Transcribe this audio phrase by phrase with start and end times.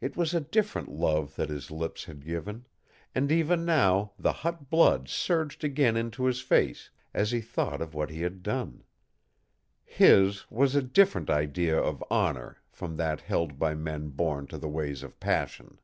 [0.00, 2.66] It was a different love that his lips had given,
[3.14, 7.94] and even now the hot blood surged again into his face as he thought of
[7.94, 8.82] what he had done.
[9.84, 14.68] His was a different idea of honor from that held by men born to the
[14.68, 15.78] ways of passion.